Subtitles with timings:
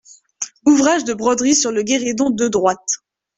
[0.65, 2.93] Ouvrage de broderie sur le guéridon de droite.